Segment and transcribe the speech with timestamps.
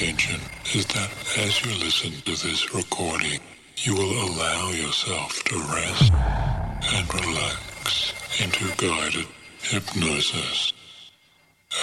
[0.00, 0.40] intention
[0.74, 3.38] is that as you listen to this recording,
[3.76, 6.12] you will allow yourself to rest
[6.94, 9.26] and relax into guided
[9.60, 10.72] hypnosis.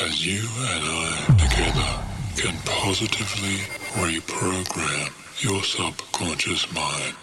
[0.02, 1.92] As you and I together
[2.42, 3.58] can positively
[4.02, 7.16] reprogram your subconscious mind.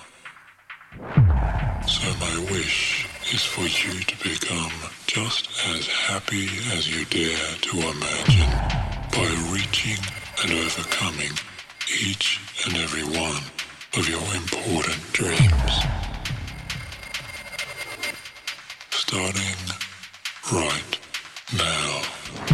[1.88, 4.72] So my wish is for you to become
[5.06, 8.50] just as happy as you dare to imagine
[9.10, 9.98] by reaching
[10.42, 11.32] and overcoming
[11.88, 13.42] each and every one
[13.96, 15.72] of your important dreams.
[18.90, 19.56] Starting
[20.52, 20.98] right
[21.56, 22.53] now.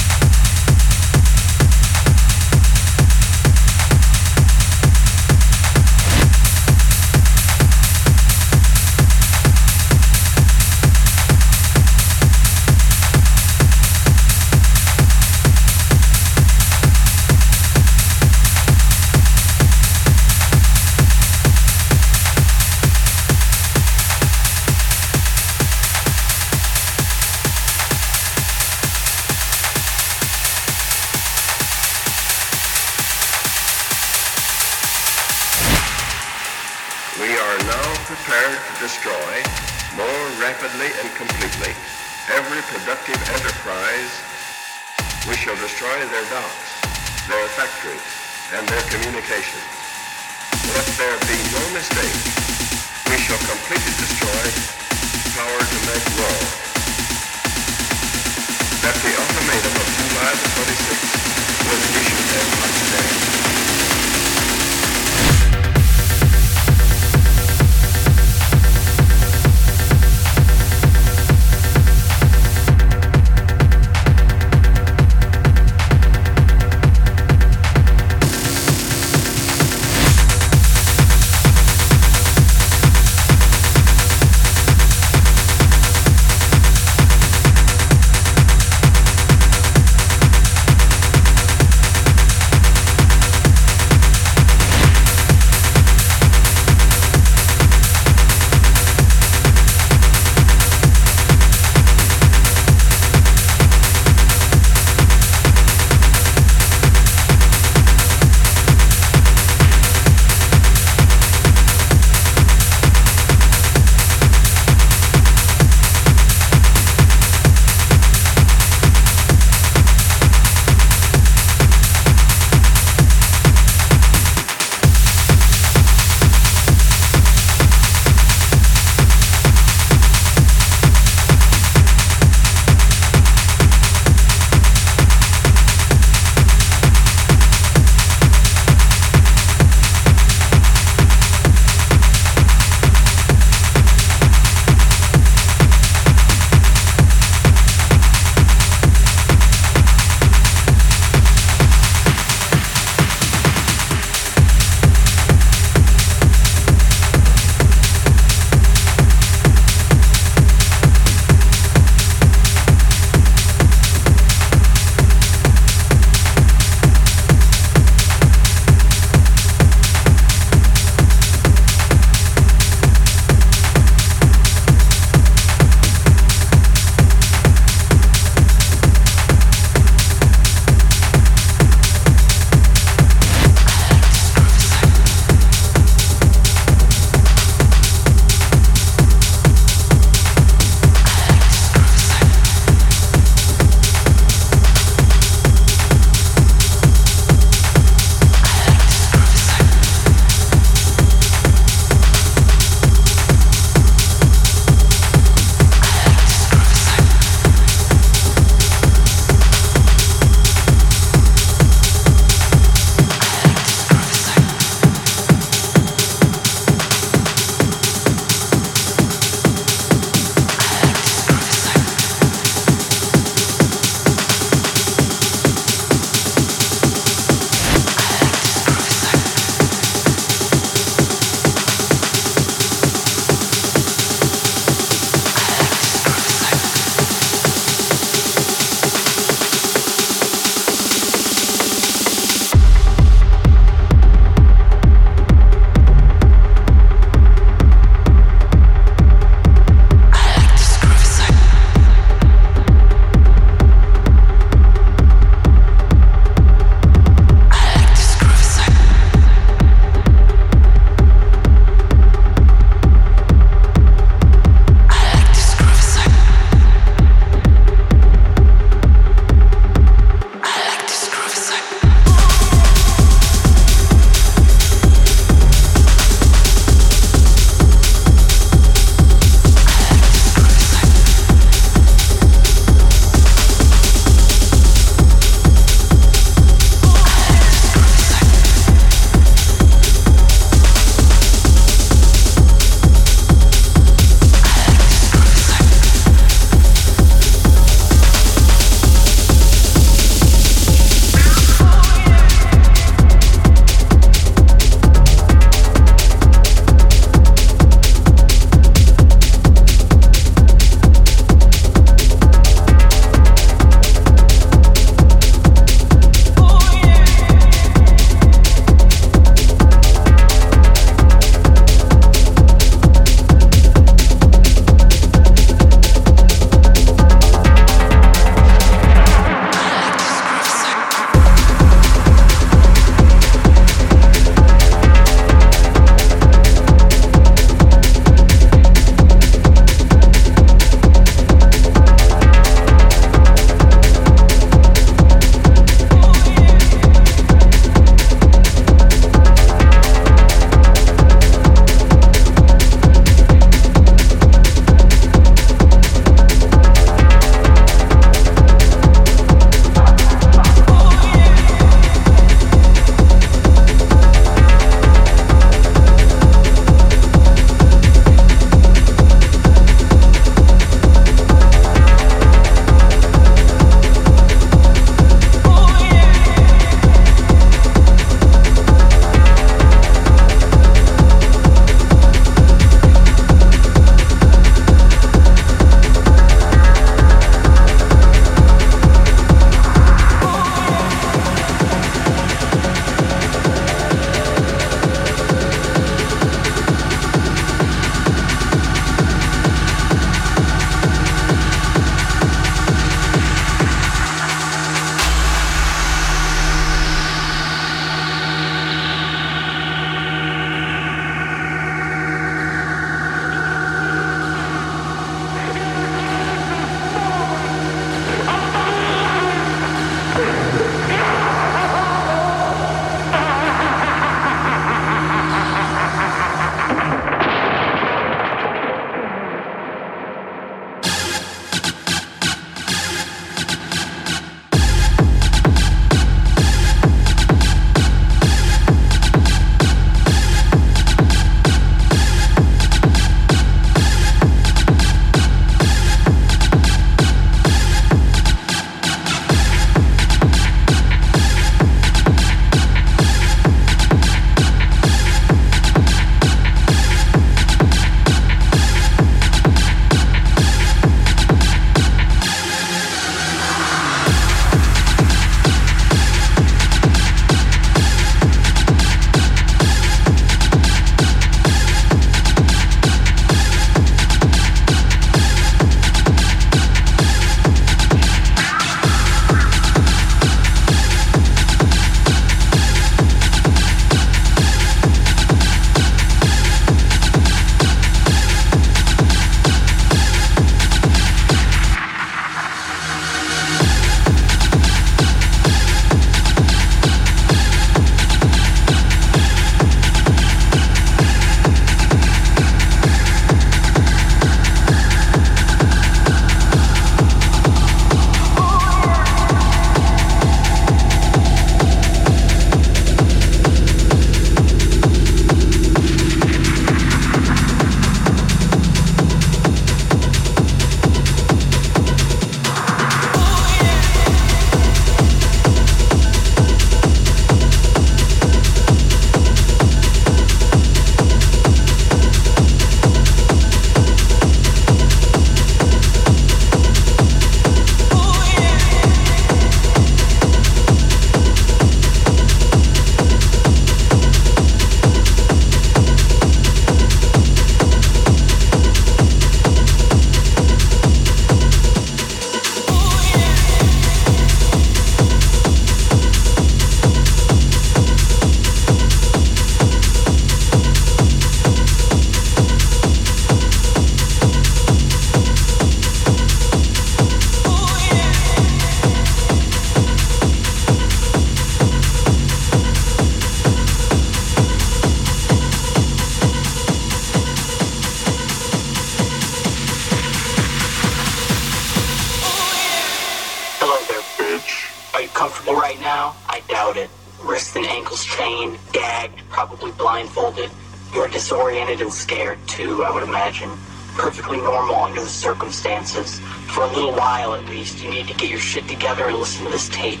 [596.74, 599.68] Little while at least, you need to get your shit together and listen to this
[599.68, 600.00] tape.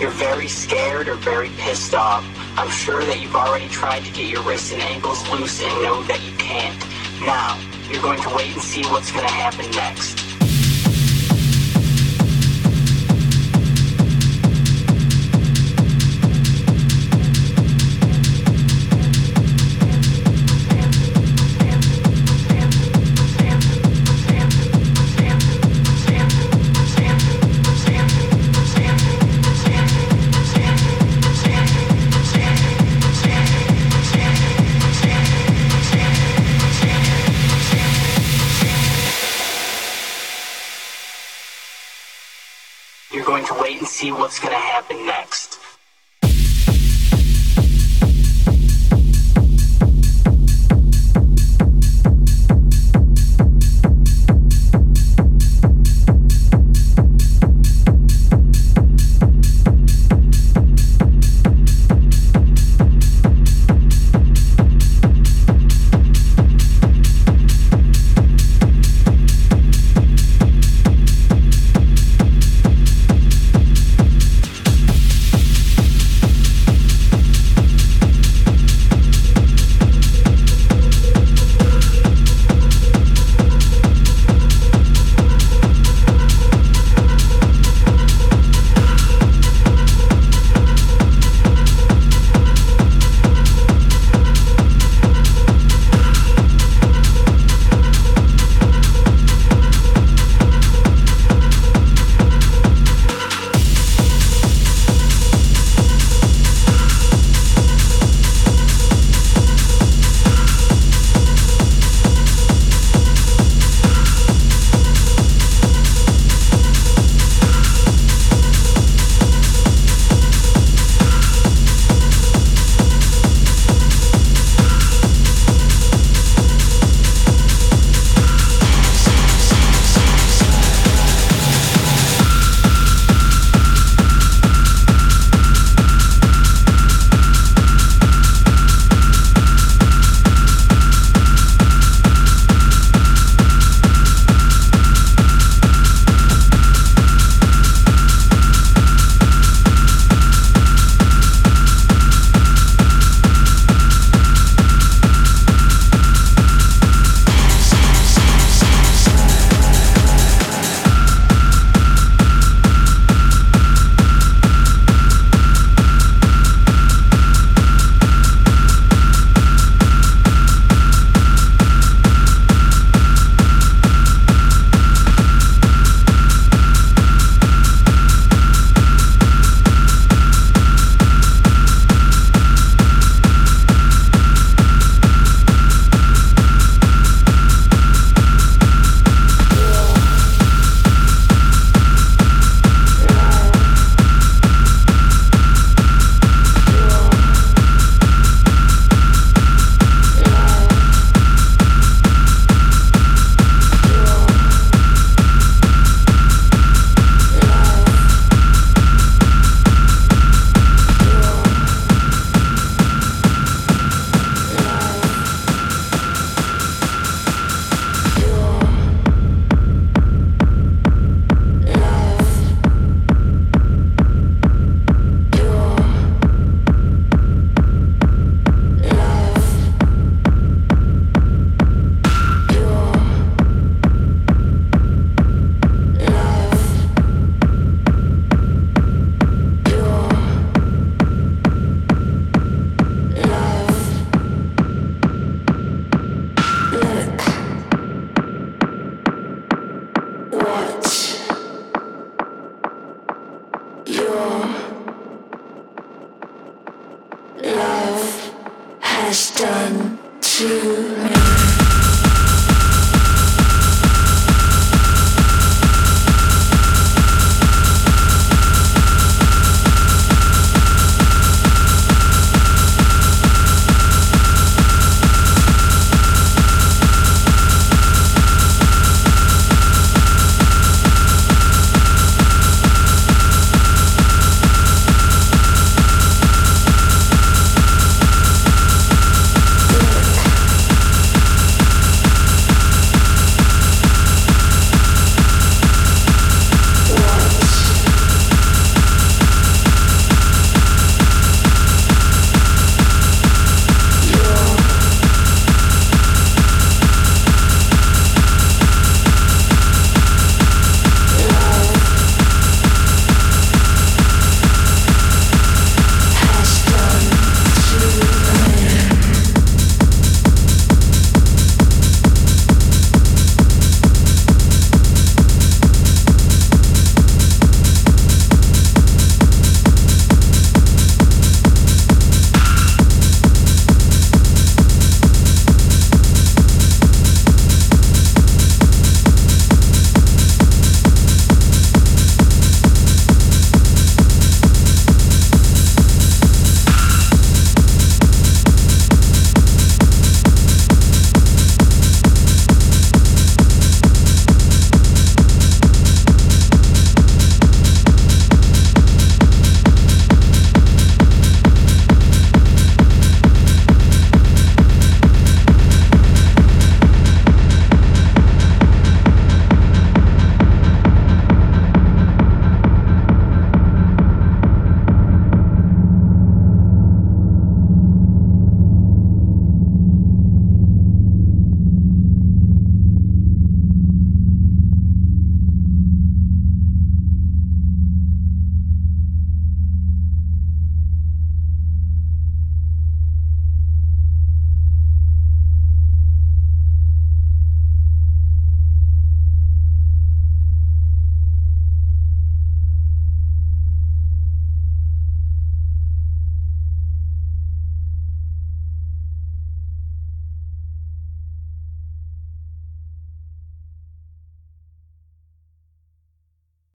[0.00, 2.24] You're very scared or very pissed off.
[2.56, 6.02] I'm sure that you've already tried to get your wrists and ankles loose and know
[6.04, 6.78] that you can't.
[7.24, 10.21] Now, you're going to wait and see what's going to happen next.